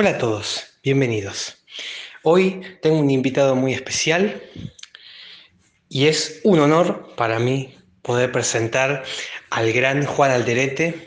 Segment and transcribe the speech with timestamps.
[0.00, 1.56] Hola a todos, bienvenidos.
[2.22, 4.40] Hoy tengo un invitado muy especial
[5.88, 9.02] y es un honor para mí poder presentar
[9.50, 11.04] al gran Juan Alderete,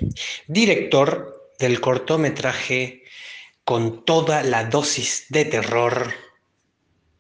[0.48, 3.06] director del cortometraje
[3.64, 6.14] con toda la dosis de terror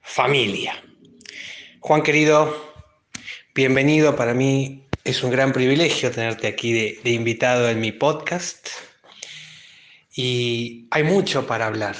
[0.02, 0.74] Familia.
[1.80, 2.74] Juan querido,
[3.56, 4.18] bienvenido.
[4.18, 8.91] Para mí es un gran privilegio tenerte aquí de, de invitado en mi podcast
[10.14, 11.96] y hay mucho para hablar.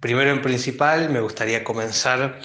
[0.00, 2.40] Primero en principal me gustaría comenzar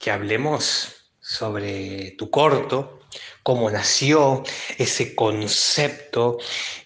[0.00, 3.00] que hablemos sobre tu corto,
[3.42, 4.42] cómo nació
[4.78, 6.38] ese concepto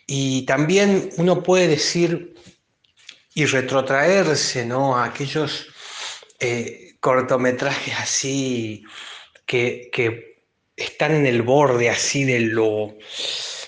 [0.06, 2.34] y también uno puede decir
[3.34, 4.96] y retrotraerse ¿no?
[4.96, 5.68] a aquellos
[6.38, 8.84] eh, cortometrajes así
[9.46, 10.30] que, que,
[10.76, 12.96] están en el borde así de lo,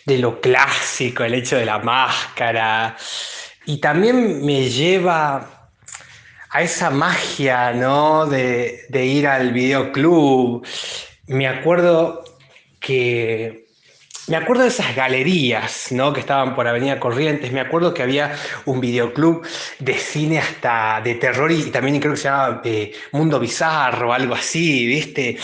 [0.07, 2.97] de lo clásico, el hecho de la máscara,
[3.65, 5.69] y también me lleva
[6.53, 8.27] a esa magia, ¿no?
[8.27, 10.67] De, ir al videoclub.
[11.27, 12.25] Me acuerdo
[12.79, 13.63] que
[14.29, 16.13] me acuerdo de esas galerías, ¿no?
[16.13, 17.51] Que estaban por Avenida Corrientes.
[17.53, 19.45] Me acuerdo que había un videoclub
[19.81, 24.35] de cine hasta de terror y, también creo que se llamaba eh, Mundo Bizarro, algo
[24.35, 25.39] así, ¿viste?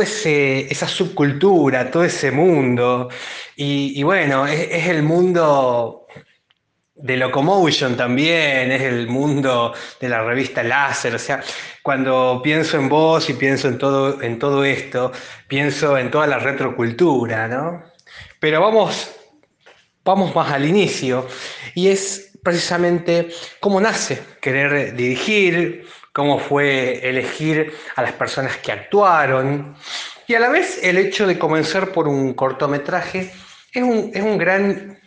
[0.00, 3.08] Ese, esa subcultura, todo ese mundo.
[3.54, 6.07] Y, bueno, es el mundo
[7.00, 11.42] de Locomotion también, es el mundo de la revista Láser, o sea,
[11.82, 15.12] cuando pienso en vos y pienso en todo, en todo esto,
[15.46, 17.84] pienso en toda la retrocultura, ¿no?
[18.40, 19.14] Pero vamos,
[20.04, 21.26] vamos más al inicio,
[21.74, 23.28] y es precisamente
[23.60, 29.76] cómo nace querer dirigir, cómo fue elegir a las personas que actuaron,
[30.26, 33.32] y a la vez el hecho de comenzar por un cortometraje
[33.72, 34.97] es un, es un gran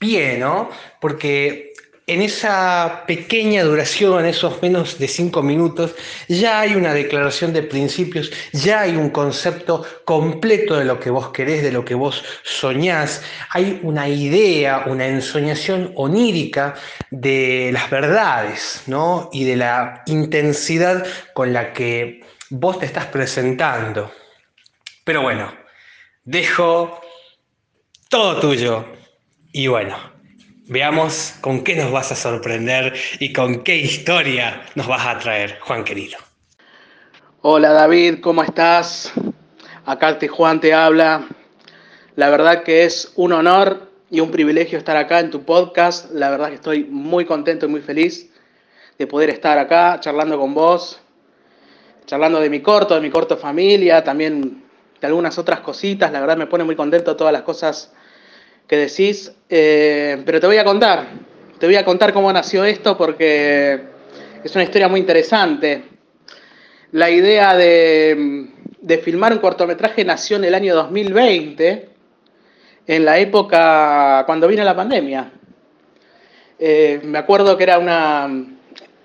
[0.00, 0.70] pie, ¿no?
[1.00, 1.74] Porque
[2.06, 5.94] en esa pequeña duración, esos menos de cinco minutos,
[6.26, 11.28] ya hay una declaración de principios, ya hay un concepto completo de lo que vos
[11.28, 16.74] querés, de lo que vos soñás, hay una idea, una ensoñación onírica
[17.12, 19.30] de las verdades, ¿no?
[19.32, 24.10] Y de la intensidad con la que vos te estás presentando.
[25.04, 25.52] Pero bueno,
[26.24, 27.00] dejo
[28.08, 28.99] todo tuyo.
[29.52, 29.96] Y bueno,
[30.68, 35.58] veamos con qué nos vas a sorprender y con qué historia nos vas a traer,
[35.58, 36.18] Juan querido.
[37.42, 39.12] Hola David, ¿cómo estás?
[39.86, 41.26] Acá te Juan te habla.
[42.14, 46.12] La verdad que es un honor y un privilegio estar acá en tu podcast.
[46.12, 48.30] La verdad que estoy muy contento y muy feliz
[48.98, 51.00] de poder estar acá charlando con vos,
[52.06, 54.62] charlando de mi corto, de mi corto familia, también
[55.00, 56.12] de algunas otras cositas.
[56.12, 57.92] La verdad me pone muy contento todas las cosas
[58.70, 61.08] que decís, eh, pero te voy a contar,
[61.58, 63.80] te voy a contar cómo nació esto porque
[64.44, 65.82] es una historia muy interesante.
[66.92, 68.48] La idea de,
[69.02, 71.88] filmar un cortometraje nació en el año 2020,
[72.86, 75.32] en la época cuando vino la pandemia.
[76.56, 78.30] Eh, me acuerdo que era una,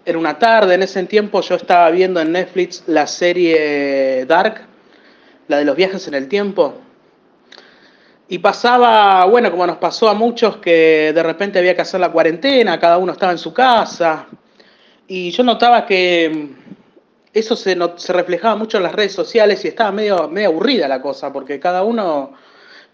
[0.05, 4.61] era una tarde, en ese tiempo yo estaba viendo en Netflix la serie Dark,
[5.47, 6.84] la de los viajes en el tiempo.
[8.27, 12.11] Y pasaba, bueno, como nos pasó a muchos, que de repente había que hacer la
[12.11, 14.25] cuarentena, cada uno estaba en su casa.
[15.07, 16.49] Y yo notaba que
[17.31, 17.75] eso se,
[18.13, 21.83] reflejaba mucho en las redes sociales y estaba medio, medio aburrida la cosa, porque cada
[21.83, 22.33] uno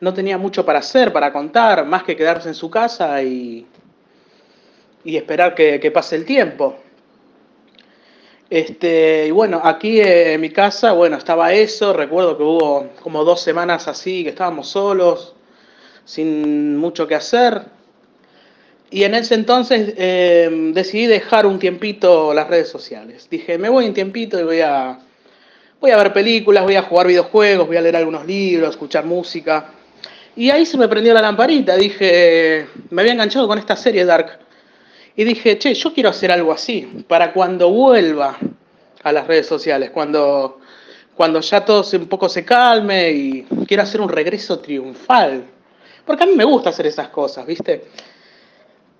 [0.01, 3.65] no tenía mucho para hacer, para contar, más que quedarse en su casa y,
[5.05, 6.75] y esperar que pase el tiempo.
[8.51, 13.39] Este, y bueno, aquí en mi casa, bueno, estaba eso, recuerdo que hubo como dos
[13.39, 15.35] semanas así, que estábamos solos,
[16.03, 17.61] sin mucho que hacer.
[18.89, 23.29] Y en ese entonces eh, decidí dejar un tiempito las redes sociales.
[23.31, 24.99] Dije, me voy un tiempito y voy a,
[25.79, 29.67] voy a ver películas, voy a jugar videojuegos, voy a leer algunos libros, escuchar música.
[30.35, 34.39] Y ahí se me prendió la lamparita, dije, me había enganchado con esta serie Dark
[35.15, 38.37] y dije, che, yo quiero hacer algo así, para cuando vuelva
[39.03, 40.59] a las redes sociales, cuando,
[41.15, 45.45] cuando ya todo un poco se calme y quiero hacer un regreso triunfal.
[46.05, 47.85] Porque a mí me gusta hacer esas cosas, ¿viste?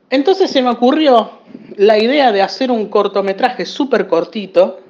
[0.09, 1.39] Entonces se me ocurrió
[1.77, 4.81] la idea de hacer un cortometraje súper cortito,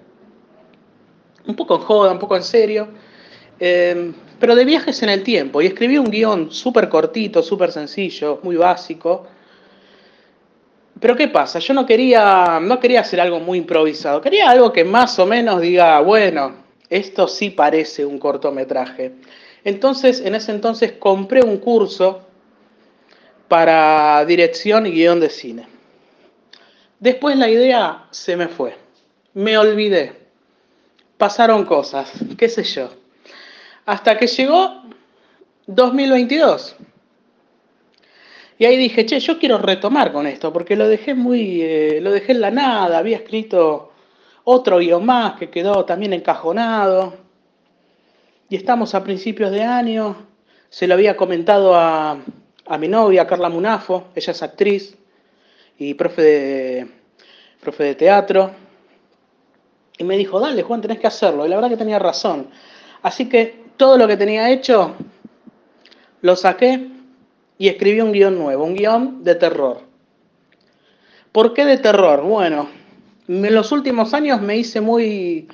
[1.45, 2.87] un poco en joda, un poco en serio,
[3.59, 5.61] eh, pero de viajes en el tiempo.
[5.61, 9.27] Y escribí un guion súper cortito, súper sencillo, muy básico,
[11.01, 11.57] pero ¿qué pasa?
[11.57, 15.59] Yo no quería, no quería hacer algo muy improvisado, quería algo que más o menos
[15.59, 16.53] diga, bueno,
[16.89, 19.13] esto sí parece un cortometraje.
[19.63, 22.21] Entonces, en ese entonces compré un curso
[23.47, 25.67] para dirección y guion de cine.
[26.99, 28.77] Después la idea se me fue.
[29.33, 30.13] Me olvidé.
[31.17, 32.91] Pasaron cosas, qué sé yo.
[33.87, 34.83] Hasta que llegó
[35.65, 36.75] 2022.
[38.61, 42.11] Y ahí dije, che, yo quiero retomar con esto, porque lo dejé muy, eh, lo
[42.11, 43.91] dejé en la nada, había escrito
[44.43, 47.15] otro guion más que quedó también encajonado.
[48.49, 50.27] Y estamos a principios de año,
[50.69, 52.19] se lo había comentado a,
[52.67, 54.95] a mi novia, Carla Munafo, ella es actriz
[55.79, 56.87] y profe de,
[57.61, 58.51] profe de teatro.
[59.97, 61.47] Y me dijo, dale Juan, tenés que hacerlo.
[61.47, 62.51] Y la verdad que tenía razón.
[63.01, 64.93] Así que todo lo que tenía hecho,
[66.21, 67.00] lo saqué
[67.61, 69.81] y escribí un guion nuevo, un guion de terror.
[71.31, 72.23] ¿Por qué de terror?
[72.23, 72.67] Bueno,
[73.27, 75.47] en los últimos años me hice muy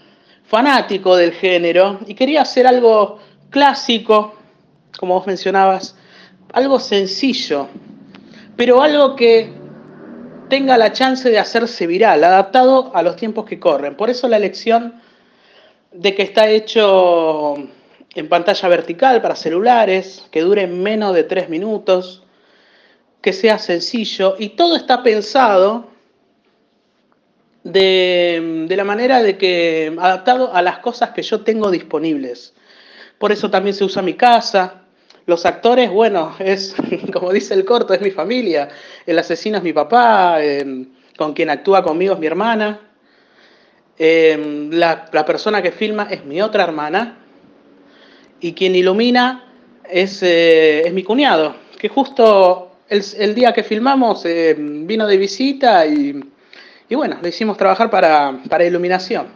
[0.45, 3.19] fanático del género y quería hacer algo
[3.49, 4.35] clásico,
[4.97, 5.97] como vos mencionabas,
[6.53, 7.67] algo sencillo,
[8.55, 9.51] pero algo que
[10.47, 13.97] tenga la chance de hacerse viral, adaptado a los tiempos que corren.
[13.97, 15.01] Por eso la elección
[15.91, 17.57] de que está hecho
[18.17, 22.23] en pantalla vertical para celulares, que dure menos de tres minutos,
[23.21, 25.91] que sea sencillo y todo está pensado
[27.63, 32.55] de, de, la manera de que adaptado a las cosas que yo tengo disponibles.
[33.19, 34.81] Por eso también se usa mi casa.
[35.27, 36.75] Los actores, bueno, es
[37.13, 38.69] como dice el corto, es mi familia.
[39.05, 42.79] El asesino es mi papá, eh, con quien actúa conmigo es mi hermana.
[43.99, 47.25] Eh, la, la persona que filma es mi otra hermana
[48.39, 49.43] y quien ilumina
[49.89, 55.17] es, eh, es mi cuñado, que justo el, el día que filmamos eh, vino de
[55.17, 56.19] visita y,
[56.89, 59.27] y, bueno, le hicimos trabajar para, para iluminación.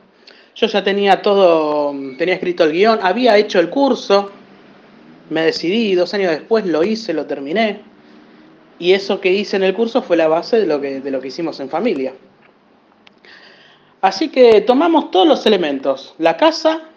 [0.56, 4.32] Yo ya tenía todo, tenía escrito el guion, había hecho el curso,
[5.30, 7.82] me decidí, dos años después lo hice, lo terminé,
[8.78, 11.22] y eso que hice en el curso fue la base de lo que, de lo
[11.22, 12.14] que hicimos en familia.
[14.02, 16.90] Así que tomamos todos los elementos, la casa,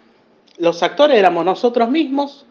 [0.57, 2.45] los actores éramos nosotros mismos.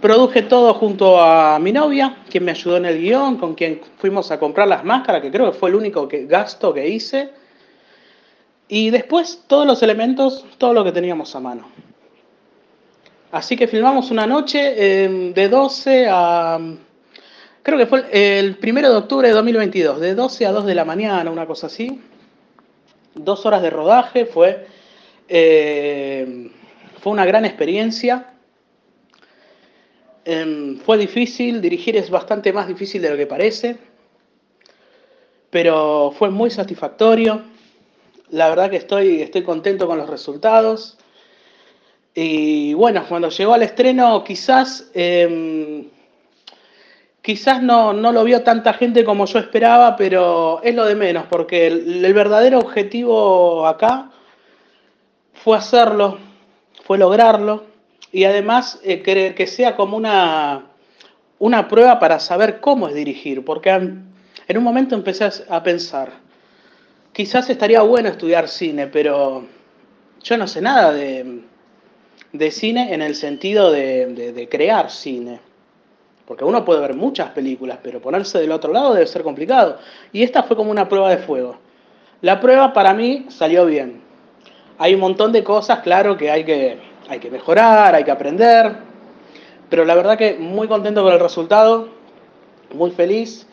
[0.00, 4.30] Produje todo junto a mi novia, quien me ayudó en el guion, con quien fuimos
[4.32, 7.30] a comprar las máscaras, que creo que fue el único gasto que hice.
[8.66, 11.68] Y después todos los elementos, todo lo que teníamos a mano.
[13.30, 16.58] Así que filmamos una noche eh, de 12 a...
[17.62, 20.84] Creo que fue el primero de octubre de 2022, de 12 a 2 de la
[20.84, 22.00] mañana, una cosa así.
[23.14, 24.66] Dos horas de rodaje, fue...
[25.28, 26.50] Eh,
[27.02, 28.32] fue una gran experiencia.
[30.24, 33.76] Eh, fue difícil, dirigir es bastante más difícil de lo que parece,
[35.50, 37.42] pero fue muy satisfactorio.
[38.30, 40.96] La verdad que estoy, estoy contento con los resultados.
[42.14, 45.88] Y bueno, cuando llegó al estreno quizás, eh,
[47.20, 51.26] quizás no, no, lo vio tanta gente como yo esperaba, pero es lo de menos,
[51.28, 54.12] porque el verdadero objetivo acá
[55.32, 56.18] fue hacerlo,
[56.84, 57.64] fue lograrlo
[58.10, 60.66] y además eh, que, sea como una,
[61.38, 66.12] una prueba para saber cómo es dirigir, porque en un momento empecé a pensar,
[67.12, 69.44] quizás estaría bueno estudiar cine, pero
[70.22, 71.42] yo no sé nada de,
[72.32, 75.40] de cine en el sentido de, de, de, crear cine.
[76.26, 79.78] Porque uno puede ver muchas películas, pero ponerse del otro lado debe ser complicado.
[80.12, 81.58] Y esta fue como una prueba de fuego.
[82.20, 84.01] La prueba para mí salió bien.
[84.82, 86.76] Hay un montón de cosas, claro, que hay que,
[87.08, 88.78] hay que mejorar, hay que aprender,
[89.70, 91.88] pero la verdad que muy contento con el resultado,
[92.74, 93.46] muy feliz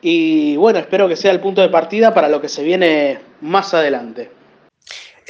[0.00, 3.72] y bueno, espero que sea el punto de partida para lo que se viene más
[3.74, 4.32] adelante.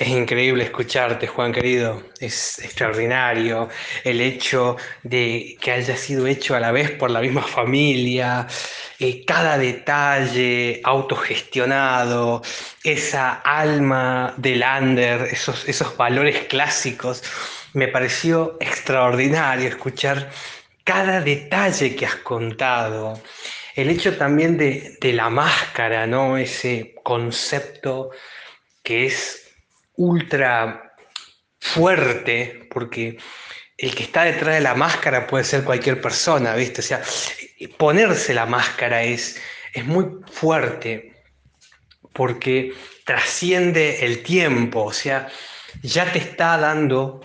[0.03, 2.03] Es increíble escucharte, Juan querido.
[2.19, 3.69] Es extraordinario
[4.03, 8.49] el hecho de que haya sido hecho a la vez por la misma familia,
[8.99, 12.43] eh, cada detalle autogestionado,
[12.83, 17.23] esa alma del under, esos, esos valores clásicos.
[17.73, 20.33] Me pareció extraordinario escuchar
[20.83, 23.23] cada detalle que has contado.
[23.77, 26.37] El hecho también de, de la máscara, ¿no?
[26.37, 28.11] Ese concepto
[28.83, 29.42] que es
[29.97, 30.95] ultra
[31.61, 33.19] fuerte, porque
[33.79, 36.81] el que está detrás de la máscara puede ser cualquier persona, ¿viste?
[36.81, 37.03] O sea,
[37.79, 39.41] ponerse la máscara es,
[39.73, 41.15] es muy fuerte,
[42.13, 45.29] porque trasciende el tiempo, o sea,
[45.83, 47.21] ya te está dando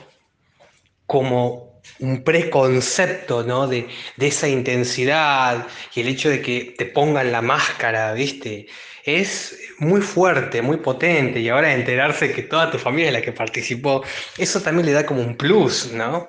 [1.06, 1.67] como
[2.00, 3.68] un preconcepto, ¿no?
[3.68, 8.68] De, de esa intensidad y el hecho de que te pongan la máscara, ¿viste?
[9.04, 13.32] Es muy fuerte, muy potente, y ahora enterarse que toda tu familia es la que
[13.32, 14.04] participó,
[14.38, 16.28] eso también le da como un plus, ¿no?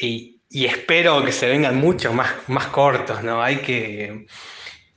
[0.00, 3.42] Y, y espero que se vengan mucho más, más cortos, ¿no?
[3.42, 4.26] Hay que,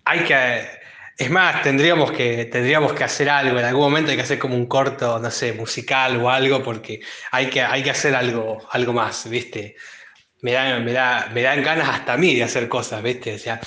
[0.05, 0.80] hay que
[1.21, 4.55] Es más, tendríamos que, tendríamos que hacer algo, en algún momento hay que hacer como
[4.55, 6.99] un corto, no sé, musical o algo, porque
[7.29, 9.75] hay que, hay que hacer algo, algo más, ¿viste?
[10.41, 13.35] Me, da, me, da, me dan ganas hasta a mí de hacer cosas, ¿viste?
[13.35, 13.61] O sea,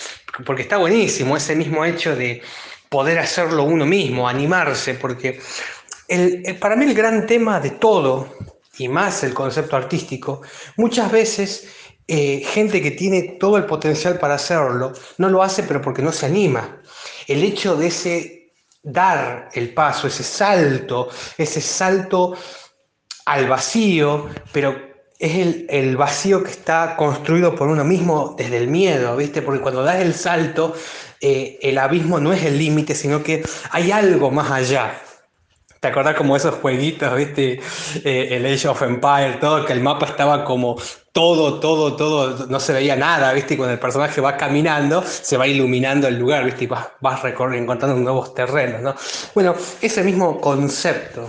[0.44, 2.42] porque está buenísimo ese mismo hecho de
[2.88, 5.38] poder hacerlo uno mismo, animarse, porque
[6.08, 8.34] el, para mí el gran tema de todo,
[8.78, 10.42] y más el concepto artístico,
[10.76, 11.68] muchas veces
[12.08, 16.10] eh, gente que tiene todo el potencial para hacerlo, no lo hace pero porque no
[16.10, 16.82] se anima.
[17.26, 18.52] El hecho de ese
[18.82, 22.36] dar el paso, ese salto, ese salto
[23.24, 24.76] al vacío, pero
[25.18, 29.40] es el, vacío que está construido por uno mismo desde el miedo, ¿viste?
[29.42, 30.74] Porque cuando das el salto,
[31.20, 35.00] eh, el abismo no es el límite, sino que hay algo más allá.
[35.84, 37.60] ¿Te acordás como esos jueguitos, viste?
[38.04, 40.80] Eh, el Age of Empire, todo, que el mapa estaba como
[41.12, 43.52] todo, todo, todo, no se veía nada, viste?
[43.52, 46.64] Y cuando el personaje va caminando, se va iluminando el lugar, viste?
[46.64, 48.94] Y vas, vas encontrando nuevos terrenos, ¿no?
[49.34, 51.28] Bueno, ese mismo concepto,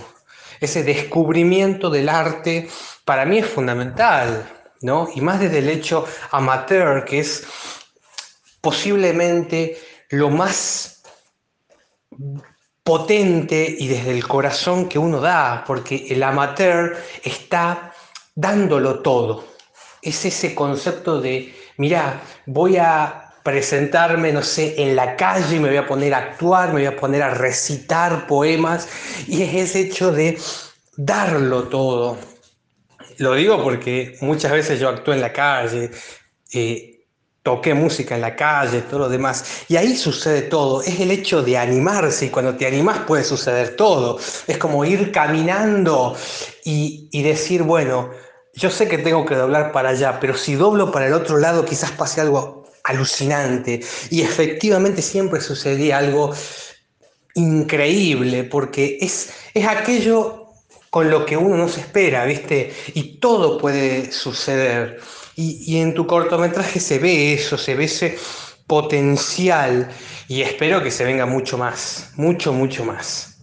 [0.62, 2.70] ese descubrimiento del arte,
[3.04, 5.10] para mí es fundamental, ¿no?
[5.14, 7.46] Y más desde el hecho amateur, que es
[8.62, 9.78] posiblemente
[10.12, 11.04] lo más
[12.86, 17.92] potente y desde el corazón que uno da, porque el amateur está
[18.36, 19.44] dándolo todo.
[20.04, 25.78] Es ese concepto de, mira, voy a presentarme, no sé, en la calle, me voy
[25.78, 28.88] a poner a actuar, me voy a poner a recitar poemas,
[29.28, 30.38] y es ese hecho de
[30.96, 32.18] darlo todo.
[33.18, 35.90] Lo digo porque muchas veces yo actúo en la calle,
[36.54, 36.95] eh,
[37.46, 39.46] toqué música en la calle, todo lo demás.
[39.68, 40.82] Y ahí sucede todo.
[40.82, 44.18] Es el hecho de animarse y cuando te animas puede suceder todo.
[44.48, 46.18] Es como ir caminando
[46.64, 48.10] y, decir, bueno,
[48.56, 51.66] yo sé que tengo que doblar para allá, pero si doblo para el otro lado
[51.66, 53.80] quizás pase algo alucinante.
[54.10, 56.34] Y efectivamente siempre sucedía algo
[57.36, 60.48] increíble porque es, es aquello
[60.90, 62.74] con lo que uno no se espera, ¿viste?
[62.96, 65.00] Y todo puede suceder.
[65.38, 68.18] Y, en tu cortometraje se ve eso, se ve ese
[68.68, 69.90] potencial
[70.28, 73.38] y espero que se venga mucho más, mucho, mucho más.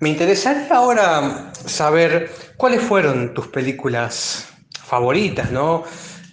[0.00, 4.48] Me interesaría ahora saber cuáles fueron tus películas
[4.84, 5.84] favoritas, ¿no?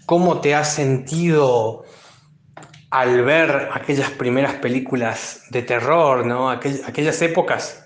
[0.06, 1.84] ¿Cómo te has sentido
[2.92, 6.50] al ver aquellas primeras películas de terror, ¿no?
[6.50, 7.84] aquellas épocas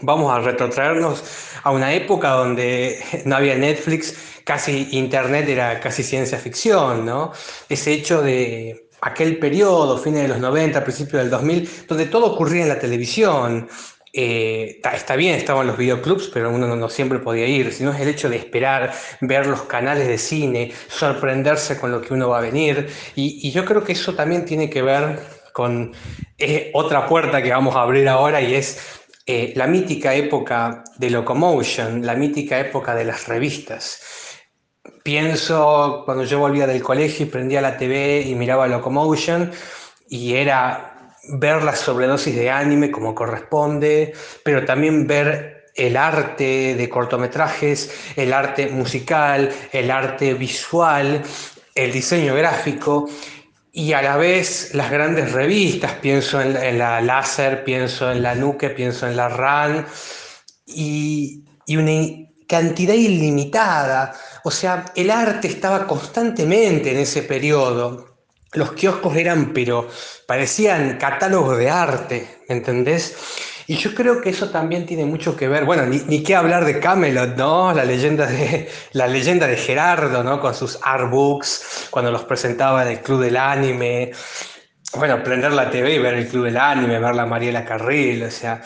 [0.00, 1.24] vamos a retrotraernos
[1.62, 7.32] a una época donde no había Netflix, casi Internet era casi ciencia ficción, ¿no?
[7.68, 12.62] Ese hecho de aquel periodo, fines de los 90, principios del 2000, donde todo ocurría
[12.62, 13.68] en la televisión.
[14.16, 18.08] Eh, está bien, estaban los videoclubs, pero uno no, siempre podía ir, sino es el
[18.08, 22.42] hecho de esperar, ver los canales de cine, sorprenderse con lo que uno va a
[22.42, 22.88] venir.
[23.16, 25.18] Y, yo creo que eso también tiene que ver
[25.52, 25.92] con
[26.38, 28.78] eh, otra puerta que vamos a abrir ahora y es
[29.26, 34.00] eh, la mítica época de Locomotion, la mítica época de las revistas.
[35.04, 39.52] Pienso cuando yo volvía del colegio y prendía la TV y miraba Locomotion
[40.08, 46.88] y era ver la sobredosis de anime como corresponde, pero también ver el arte de
[46.88, 51.22] cortometrajes, el arte musical, el arte visual,
[51.74, 53.06] el diseño gráfico
[53.72, 58.70] y a la vez las grandes revistas, pienso en, la Láser, pienso en la Nuke,
[58.70, 59.84] pienso en la RAN,
[60.64, 64.14] y, y, una cantidad ilimitada.
[64.46, 68.18] O sea, el arte estaba constantemente en ese periodo.
[68.52, 69.88] Los kioscos eran, pero
[70.26, 73.16] parecían catálogos de arte, ¿me entendés?
[73.66, 76.66] Y yo creo que eso también tiene mucho que ver, bueno, ni, ni, qué hablar
[76.66, 77.72] de Camelot, ¿no?
[77.72, 80.38] La leyenda de, la leyenda de Gerardo, ¿no?
[80.42, 84.12] Con sus artbooks, cuando los presentaba en el Club del Anime.
[84.96, 88.30] Bueno, prender la TV y ver el Club del Anime, ver la Mariela Carril, o
[88.30, 88.60] sea,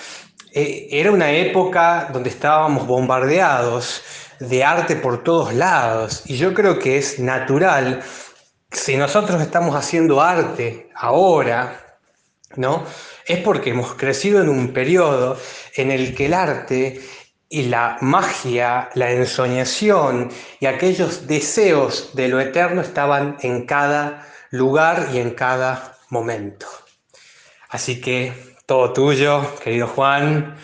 [0.52, 4.02] e, era una época donde estábamos bombardeados
[4.40, 6.22] de arte por todos lados.
[6.26, 8.02] Y yo creo que es natural,
[8.70, 11.98] si nosotros estamos haciendo arte ahora,
[12.56, 12.84] ¿no?
[13.28, 15.38] es porque hemos crecido en un periodo
[15.76, 17.00] en el que el arte
[17.50, 25.08] y la magia, la ensoñación y aquellos deseos de lo eterno estaban en cada lugar
[25.12, 26.66] y en cada momento.
[27.68, 28.32] Así que
[28.68, 30.54] todo tuyo, querido Juan,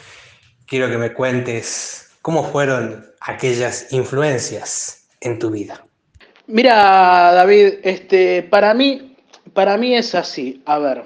[0.66, 5.82] quiero que me cuentes cómo fueron aquellas influencias en tu vida.
[6.46, 9.16] Mira, David, este, para mí,
[9.54, 10.62] para mí es así.
[10.66, 11.02] A ver,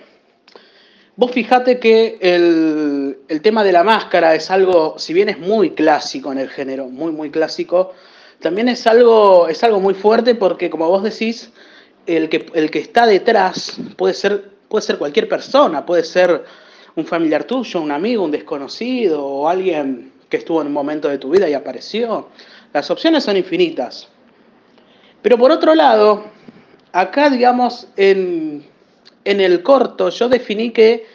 [1.14, 6.32] Vos fijate que el, tema de la máscara es algo, si bien es muy clásico
[6.32, 7.94] en el género, muy, muy clásico,
[8.40, 11.52] también es algo, es algo muy fuerte porque, como vos decís,
[12.06, 16.44] el que, el que está detrás puede ser puede ser cualquier persona, puede ser
[16.98, 21.18] un familiar tuyo, un amigo, un desconocido o alguien que estuvo en un momento de
[21.18, 22.28] tu vida y apareció.
[22.72, 24.08] Las opciones son infinitas.
[25.22, 26.24] Pero por otro lado,
[26.92, 28.64] acá, digamos, en,
[29.24, 31.06] el corto, yo definí que,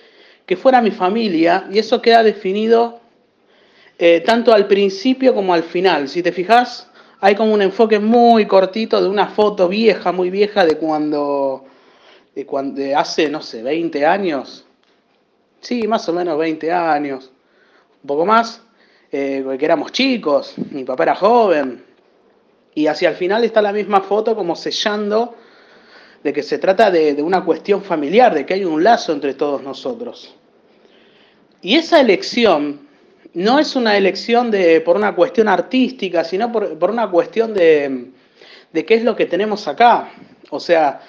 [0.46, 3.02] que, fuera mi familia y eso queda definido
[3.98, 6.08] eh, tanto al principio como al final.
[6.08, 10.66] Si te fijas, hay como un enfoque muy cortito de una foto vieja, muy vieja,
[10.66, 11.66] de cuando,
[12.34, 14.66] de cuando hace, no sé, 20 años.
[15.64, 17.32] Sí, más o menos 20 años,
[18.02, 18.62] un poco más,
[19.10, 21.82] eh, que éramos chicos, mi papá era joven,
[22.76, 25.38] y hacia el final está la misma foto como sellando
[26.22, 29.64] de que se trata de, una cuestión familiar, de que hay un lazo entre todos
[29.64, 30.36] nosotros.
[31.62, 32.86] Y esa elección
[33.34, 38.12] no es una elección de, por una cuestión artística, sino por, una cuestión de,
[38.74, 40.12] qué es lo que tenemos acá.
[40.50, 41.00] O sea,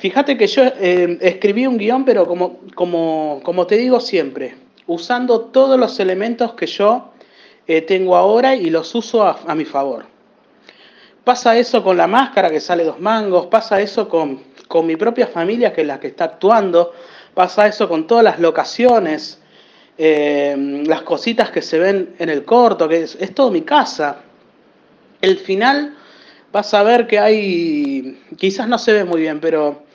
[0.00, 5.40] fíjate que yo eh, escribí un guion, pero como, como, como, te digo siempre, usando
[5.42, 7.12] todos los elementos que yo
[7.66, 10.06] eh, tengo ahora y los uso a, mi favor.
[11.22, 15.26] Pasa eso con la máscara que sale dos mangos, pasa eso con, con mi propia
[15.26, 16.92] familia que es la que está actuando,
[17.34, 19.40] pasa eso con todas las locaciones,
[19.98, 24.22] eh, las cositas que se ven en el corto, que es, todo mi casa.
[25.20, 25.94] El final
[26.50, 29.89] vas a ver que hay, quizás no se ve muy bien, pero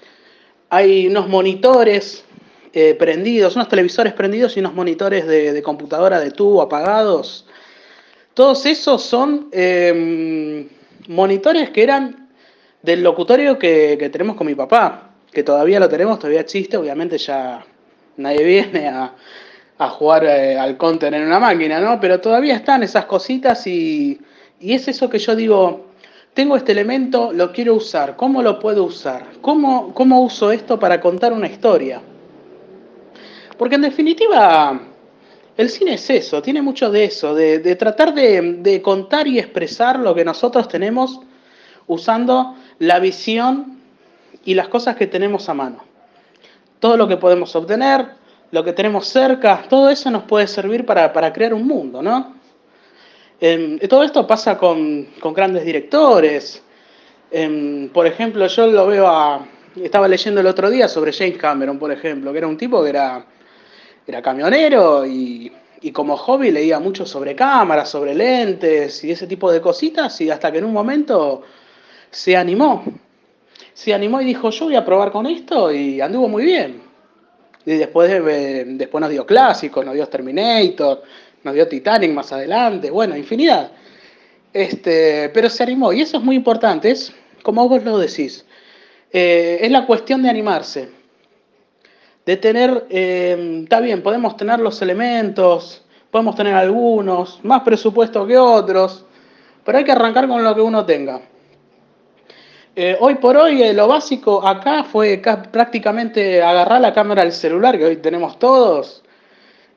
[0.69, 2.23] hay unos monitores
[2.73, 7.45] eh, prendidos, unos televisores prendidos y unos monitores de, computadora de tubo apagados.
[8.33, 10.67] Todos esos son em,
[11.07, 12.29] monitores que eran
[12.81, 17.65] del locutorio que, tenemos con mi papá, que todavía lo tenemos, todavía existe, obviamente ya
[18.17, 19.15] nadie viene a,
[19.77, 21.99] a jugar eh, al counter en una máquina, ¿no?
[21.99, 24.19] Pero todavía están esas cositas y,
[24.59, 25.87] es eso que yo digo,
[26.35, 29.25] tengo este elemento, lo quiero usar, ¿cómo lo puedo usar?
[29.41, 32.01] ¿Cómo, cómo uso esto para contar una historia?
[33.57, 34.81] Porque en definitiva,
[35.55, 39.97] el cine es eso, tiene mucho de eso, de, tratar de, de, contar y expresar
[39.97, 41.21] lo que nosotros tenemos
[41.87, 43.79] usando la visión
[44.43, 45.77] y las cosas que tenemos a mano.
[46.79, 48.09] Todo lo que podemos obtener,
[48.51, 52.35] lo que tenemos cerca, todo eso nos puede servir para, crear un mundo, ¿no?
[53.47, 56.63] Em, todo esto pasa con, grandes directores.
[57.29, 59.45] Em, por ejemplo, yo lo veo a...
[59.75, 62.89] Estaba leyendo el otro día sobre James Cameron, por ejemplo, que era un tipo que
[62.89, 63.23] era,
[64.07, 69.51] era camionero y, y como hobby leía mucho sobre cámaras, sobre lentes y ese tipo
[69.51, 71.43] de cositas y hasta que en un momento
[72.09, 72.83] se animó.
[73.75, 76.81] Se animó y dijo, yo voy a probar con esto y anduvo muy bien.
[77.63, 81.03] Y después, después nos dio clásicos, nos dio Terminator,
[81.45, 83.71] nos dio Titanic más adelante, bueno, infinidad.
[84.51, 88.45] Este, pero se animó, y eso es muy importante, es como vos lo decís,
[89.11, 90.89] eh, es la cuestión de animarse,
[92.25, 98.37] de tener, eh, está bien, podemos tener los elementos, podemos tener algunos, más presupuesto que
[98.37, 99.05] otros,
[99.63, 101.21] pero hay que arrancar con lo que uno tenga.
[102.75, 107.77] Eh, hoy por hoy eh, lo básico acá fue prácticamente agarrar la cámara del celular
[107.77, 109.04] que hoy tenemos todos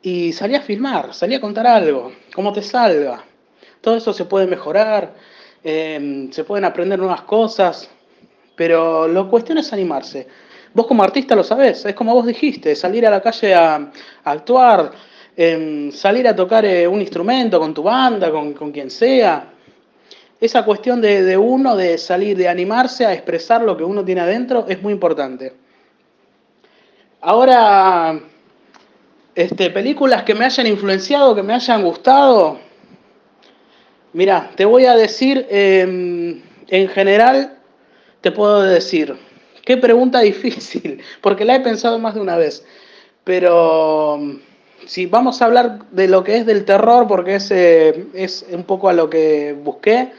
[0.02, 3.24] y salir a filmar, salir a contar algo, cómo te salga.
[3.80, 5.14] Todo eso se puede mejorar,
[5.62, 7.90] em, se pueden aprender nuevas cosas,
[8.56, 10.26] pero la cuestión es animarse.
[10.74, 13.90] Vos como artista lo sabés, es como vos dijiste, salir a la calle a,
[14.24, 14.92] actuar,
[15.36, 19.52] em, salir a tocar eh, un instrumento con tu banda, con, con quien sea
[20.40, 24.66] esa cuestión de, uno, de salir, de animarse a expresar lo que uno tiene adentro,
[24.68, 25.52] es muy importante.
[27.20, 28.20] Ahora,
[29.38, 32.58] este, películas que me hayan influenciado, que me hayan gustado.
[34.12, 37.56] Mira, te voy a decir, em, en general,
[38.20, 39.14] te puedo decir,
[39.64, 42.66] qué pregunta difícil, porque la he pensado más de una vez.
[43.22, 44.18] Pero
[44.86, 48.64] si vamos a hablar de lo que es del terror, porque es, eh, es un
[48.64, 50.14] poco a lo que busqué,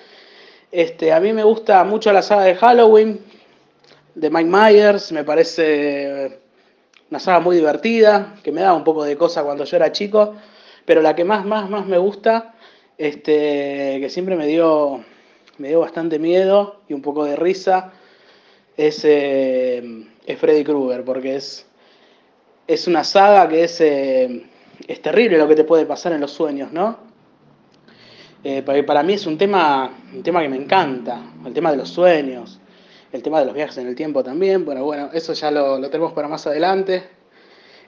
[0.71, 3.19] este, a mí me gusta mucho la saga de Halloween,
[4.15, 6.39] de Mike Myers, me parece
[7.09, 10.35] una saga muy divertida, que me daba un poco de cosa cuando yo era chico,
[10.85, 12.53] pero la que más, más, más me gusta,
[12.97, 15.03] este, que siempre me dio,
[15.57, 17.93] me dio bastante miedo y un poco de risa,
[18.77, 20.05] es, eh,
[20.37, 21.65] Freddy Krueger, porque es,
[22.67, 24.45] es una saga que es, eh,
[24.87, 27.09] es terrible lo que te puede pasar en los sueños, ¿no?
[28.43, 31.89] Eh, para mí es un tema, un tema que me encanta, el tema de los
[31.89, 32.59] sueños,
[33.11, 36.13] el tema de los viajes en el tiempo también, bueno, bueno, eso ya lo, tenemos
[36.13, 37.03] para más adelante,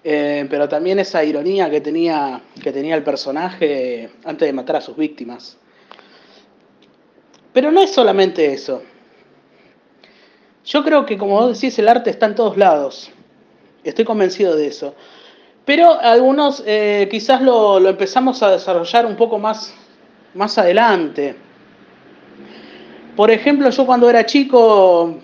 [0.04, 4.82] eh, pero también esa ironía que tenía, que tenía el personaje antes de matar a
[4.82, 5.58] sus víctimas.
[7.54, 8.82] Pero no es solamente eso.
[10.66, 13.12] Yo creo que, como vos decís, el arte está en todos lados.
[13.84, 14.96] Estoy convencido de eso.
[15.66, 19.74] Pero algunos eh, quizás lo, lo, empezamos a desarrollar un poco más,
[20.34, 21.36] más adelante.
[23.16, 25.18] Por ejemplo, yo cuando era chico,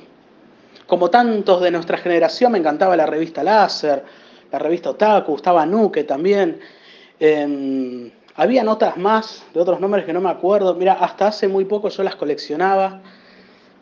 [0.86, 4.04] como tantos de nuestra generación, me encantaba la revista Láser,
[4.52, 6.60] la revista Otaku, estaba Nuke también.
[7.19, 10.76] Eh, habían otras más, de otros nombres que no me acuerdo.
[10.76, 13.02] Mira, hasta hace muy poco yo las coleccionaba.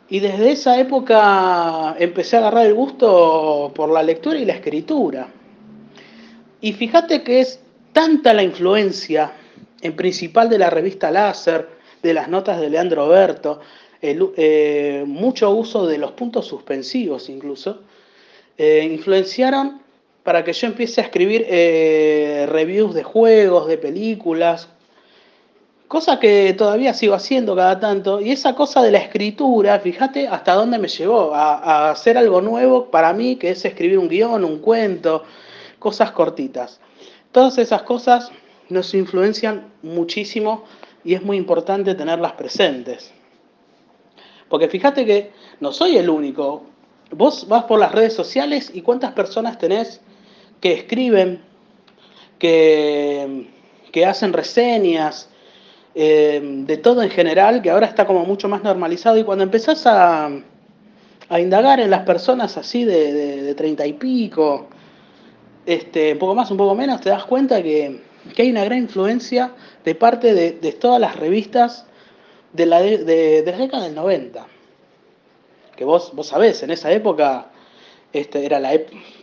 [0.08, 5.28] Y desde esa época empecé a agarrar el gusto por la lectura y la escritura.
[6.60, 7.60] Y fíjate que es
[7.92, 9.32] tanta la influencia,
[9.80, 11.68] en principal de la revista Láser,
[12.02, 13.60] de las notas de Leandro Berto,
[14.36, 17.80] eh, mucho uso de los puntos suspensivos incluso,
[18.58, 19.80] eh, influenciaron
[20.22, 24.68] para que yo empiece a escribir eh, reviews de juegos, de películas,
[25.88, 30.54] cosa que todavía sigo haciendo cada tanto, y esa cosa de la escritura, fíjate hasta
[30.54, 34.44] dónde me llevó, a, a hacer algo nuevo para mí, que es escribir un guion,
[34.44, 35.22] un cuento,
[35.78, 36.80] cosas cortitas.
[37.30, 38.32] Todas esas cosas
[38.68, 40.64] nos influencian muchísimo
[41.04, 43.12] y es muy importante tenerlas presentes.
[44.48, 45.30] Porque fíjate que
[45.60, 46.64] no soy el único.
[47.10, 50.00] Vos vas por las redes sociales y cuántas personas tenés
[50.60, 51.42] que escriben,
[52.38, 53.48] que,
[53.92, 55.28] que hacen reseñas,
[55.94, 59.18] eh, de todo en general, que ahora está como mucho más normalizado.
[59.18, 60.30] Y cuando empezás a,
[61.28, 64.68] a indagar en las personas así de treinta y pico,
[65.66, 68.00] este, un poco más, un poco menos, te das cuenta que,
[68.34, 69.52] que hay una gran influencia
[69.84, 71.86] de parte de, de todas las revistas
[72.56, 74.46] de la, de, de, de década del 90.
[75.76, 77.50] Que vos, vos sabés, en esa época
[78.12, 78.72] este, era la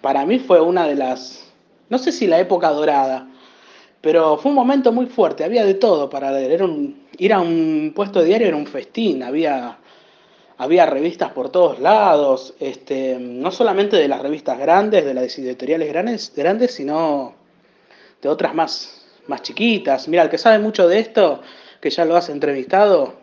[0.02, 1.52] para mí fue una de las,
[1.90, 3.28] no sé si la época dorada,
[4.02, 6.52] pero fue un momento muy fuerte, había de todo para leer.
[6.52, 9.80] Era un, ir a un puesto de diario era un festín, había,
[10.58, 15.88] había revistas por todos lados, este, no solamente de las revistas grandes, de las editoriales
[15.90, 17.34] grandes, grandes sino
[18.22, 20.08] de otras más, más chiquitas.
[20.08, 21.42] Mira, el que sabe mucho de esto,
[21.82, 23.23] que ya lo has entrevistado,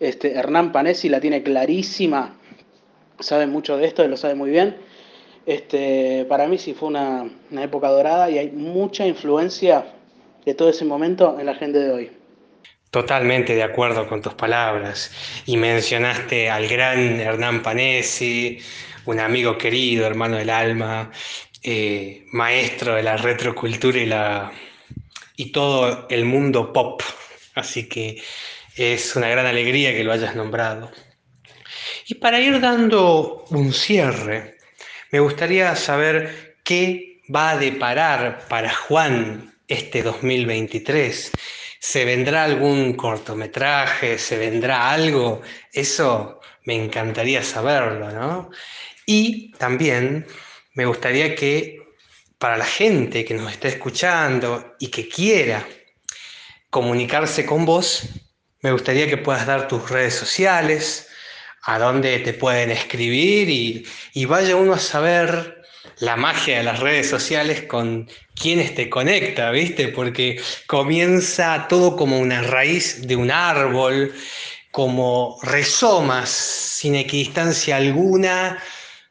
[0.00, 2.36] este, Hernán Panesi la tiene clarísima,
[3.20, 4.76] sabe mucho de esto y lo sabe muy bien.
[5.46, 9.94] Este, para mí sí fue una, una época dorada y hay mucha influencia
[10.44, 12.10] de todo ese momento en la gente de hoy.
[12.90, 15.10] Totalmente de acuerdo con tus palabras.
[15.44, 18.58] Y mencionaste al gran Hernán Panesi,
[19.04, 21.10] un amigo querido, hermano del alma,
[21.62, 24.52] eh, maestro de la retrocultura y, la,
[25.36, 27.02] y todo el mundo pop.
[27.54, 28.22] Así que
[28.78, 30.90] es una gran alegría que lo hayas nombrado.
[32.06, 34.56] Y para ir dando un cierre,
[35.10, 41.32] me gustaría saber qué va a deparar para Juan este 2023.
[41.80, 44.18] ¿Se vendrá algún cortometraje?
[44.18, 45.42] ¿Se vendrá algo?
[45.72, 48.50] Eso me encantaría saberlo, ¿no?
[49.06, 50.26] Y también
[50.74, 51.78] me gustaría que
[52.38, 55.66] para la gente que nos está escuchando y que quiera
[56.70, 58.08] comunicarse con vos,
[58.62, 61.08] me gustaría que puedas dar tus redes sociales,
[61.62, 63.48] a dónde te pueden escribir
[64.14, 65.62] y, vaya uno a saber
[65.98, 69.88] la magia de las redes sociales con quienes te conecta, ¿viste?
[69.88, 74.14] Porque comienza todo como una raíz de un árbol,
[74.70, 78.62] como resomas sin equidistancia alguna,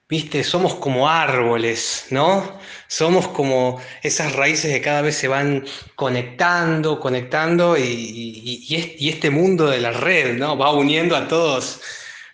[0.10, 0.44] ¿viste?
[0.44, 2.60] Somos como árboles, ¿no?
[2.88, 8.65] Somos como esas raíces que cada vez se van conectando, conectando y,
[9.00, 10.58] este mundo de la red, ¿no?
[10.58, 11.82] Va uniendo a todos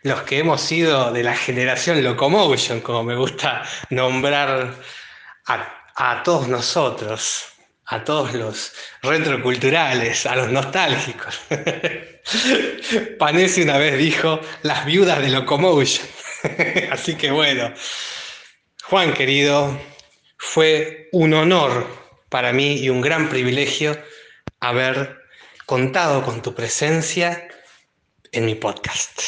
[0.03, 4.75] los que hemos sido de la generación Locomotion, como me gusta nombrar
[5.47, 7.45] a, a todos nosotros,
[7.85, 11.39] a todos los retroculturales, a los nostálgicos.
[13.19, 16.07] Panesi una vez dijo, las viudas de Locomotion.
[16.91, 17.73] Así que bueno,
[18.83, 19.79] Juan querido,
[20.45, 21.87] fue un honor
[22.29, 23.97] para mí y un gran privilegio
[24.59, 25.17] haber
[25.65, 27.47] contado con tu presencia
[28.31, 29.21] en mi podcast.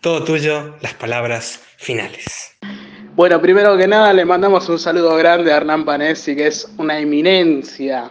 [0.00, 2.56] Todo tuyo, las palabras finales.
[3.14, 6.98] Bueno, primero que nada le mandamos un saludo grande a Hernán Panesi, que es una
[6.98, 8.10] eminencia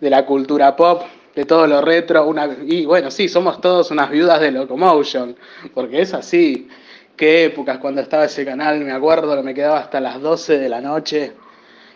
[0.00, 1.02] de la cultura pop,
[1.36, 2.34] de todo lo retro.
[2.66, 5.36] Y bueno, sí, somos todos unas viudas de Locomotion,
[5.74, 6.68] porque es así.
[7.16, 10.68] Qué épocas cuando estaba ese canal, me acuerdo que me quedaba hasta las 12 de
[10.68, 11.32] la noche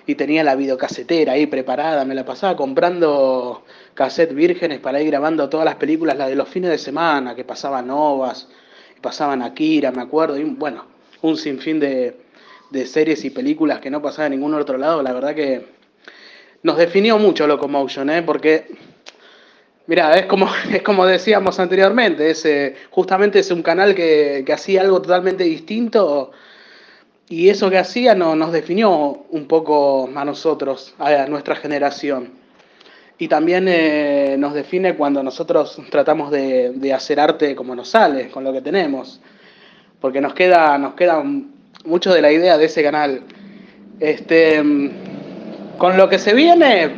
[0.07, 5.49] y tenía la videocasetera ahí preparada, me la pasaba comprando cassette vírgenes para ir grabando
[5.49, 8.49] todas las películas, las de los fines de semana, que pasaban novas,
[9.01, 10.87] pasaban Akira, me acuerdo, y bueno,
[11.23, 12.17] un sinfín de,
[12.71, 15.67] de series y películas que no pasaba en ningún otro lado, la verdad que
[16.63, 18.23] nos definió mucho Locomotion, ¿eh?
[18.23, 18.67] porque,
[19.89, 24.53] mira, es como, es como decíamos anteriormente, es, eh, justamente es un canal que, que
[24.53, 26.31] hacía algo totalmente distinto
[27.29, 32.31] y eso que hacía no, nos definió un poco a nosotros, a nuestra generación.
[33.19, 38.29] Y también eh, nos define cuando nosotros tratamos de, de, hacer arte como nos sale,
[38.31, 39.21] con lo que tenemos.
[40.01, 41.23] Porque nos queda, nos queda
[41.85, 43.23] mucho de la idea de ese canal.
[43.99, 44.63] Este,
[45.77, 46.93] con lo que se viene,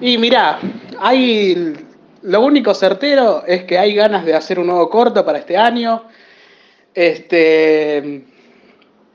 [0.00, 0.58] y mirá,
[0.98, 1.76] hay
[2.22, 6.04] lo único certero es que hay ganas de hacer un nuevo corto para este año.
[6.94, 8.24] Este,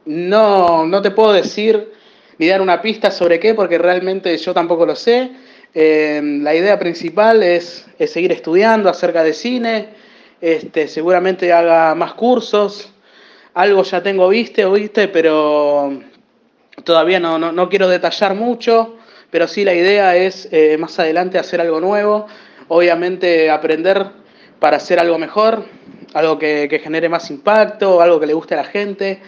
[0.06, 1.94] no, no te puedo decir
[2.38, 5.32] ni dar una pista sobre qué, porque realmente yo tampoco lo sé.
[5.74, 9.90] Eh, la idea principal es, seguir estudiando acerca de cine.
[10.42, 12.92] Este, seguramente haga más cursos.
[13.54, 16.02] Algo ya tengo viste o viste, pero
[16.84, 18.98] todavía no, no, quiero detallar mucho.
[19.30, 22.28] Pero sí la idea es eh, más adelante hacer algo nuevo
[22.68, 24.08] obviamente aprender
[24.60, 25.66] para hacer algo mejor,
[26.14, 29.20] algo que, genere más impacto, algo que le guste a la gente.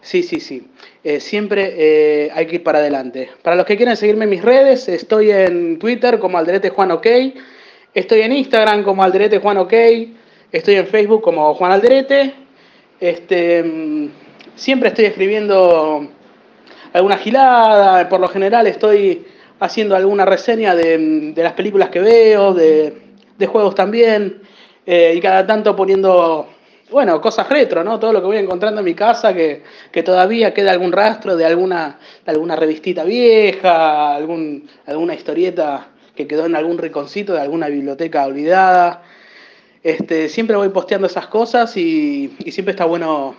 [0.00, 0.68] Sí, sí, sí.
[1.02, 3.30] Eh, siempre eh, hay que ir para adelante.
[3.42, 7.06] Para los que quieren seguirme en mis redes, estoy en Twitter como Alderete Juan OK,
[7.92, 9.72] estoy en Instagram como Alderete Juan OK,
[10.52, 12.34] estoy en Facebook como Juan Alderete.
[13.00, 14.08] Este, mm,
[14.54, 16.08] siempre estoy escribiendo
[16.92, 19.26] alguna gilada, por lo general estoy
[19.60, 24.42] haciendo alguna reseña de, las películas que veo, de, juegos también,
[24.86, 26.48] eh, y cada tanto poniendo,
[26.90, 27.98] bueno, cosas retro, ¿no?
[27.98, 29.62] Todo lo que voy encontrando en mi casa, que,
[30.04, 36.56] todavía queda algún rastro de alguna, alguna revistita vieja, algún, alguna historieta que quedó en
[36.56, 39.02] algún rinconcito de alguna biblioteca olvidada.
[39.82, 43.36] Este, siempre voy posteando esas cosas y, y siempre está bueno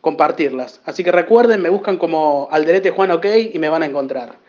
[0.00, 0.80] compartirlas.
[0.84, 4.41] Así que recuerden, me buscan como Alderete Juan OK y me van a encontrar.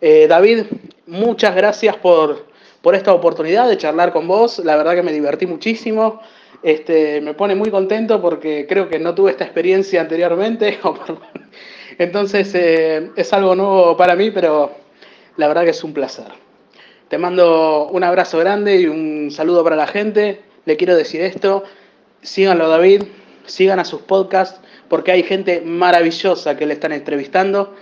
[0.00, 0.64] Eh, David,
[1.06, 2.46] muchas gracias por,
[2.92, 4.60] esta oportunidad de charlar con vos.
[4.60, 6.20] La verdad que me divertí muchísimo.
[6.62, 10.78] Este, me pone muy contento porque creo que no tuve esta experiencia anteriormente.
[11.98, 14.70] Entonces eh, es algo nuevo para mí, pero
[15.36, 16.26] la verdad que es un placer.
[17.08, 20.42] Te mando un abrazo grande y un saludo para la gente.
[20.64, 21.64] Le quiero decir esto,
[22.22, 23.04] síganlo David,
[23.46, 27.74] sigan a sus podcasts porque hay gente maravillosa que le están entrevistando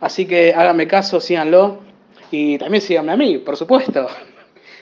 [0.00, 1.82] Así que háganme caso, síganlo
[2.30, 4.08] y también síganme a mí, por supuesto.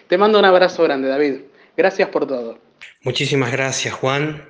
[0.09, 1.41] Te mando un abrazo grande, David.
[1.77, 2.59] Gracias por todo.
[3.03, 4.49] Muchísimas gracias, Juan.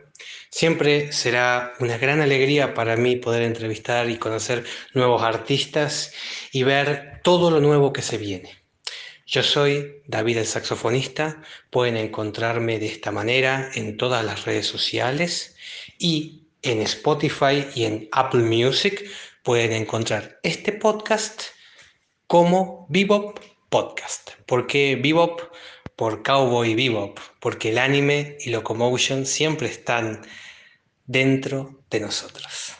[0.50, 6.12] Siempre será una gran alegría para mí poder entrevistar y conocer nuevos artistas
[6.52, 8.50] y ver todo lo nuevo que se viene.
[9.26, 15.56] Yo soy David el saxofonista, pueden encontrarme de esta manera en todas las redes sociales
[15.98, 19.04] y en Spotify y en Apple Music
[19.46, 21.40] pueden encontrar este podcast
[22.26, 23.38] como Bebop
[23.70, 24.30] Podcast.
[24.44, 25.40] ¿Por qué Bebop?
[25.94, 30.26] Por Cowboy Bebop, porque el anime y Locomotion siempre están
[31.04, 32.72] dentro de nosotros.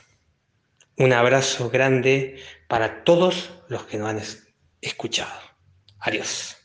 [0.98, 4.22] Un abrazo grande para todos los que nos han
[4.80, 5.40] escuchado.
[6.00, 6.56] Adiós.